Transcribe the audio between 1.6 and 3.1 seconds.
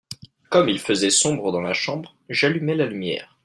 la chambre, j'allumai la